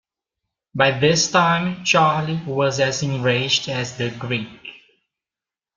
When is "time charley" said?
1.29-2.41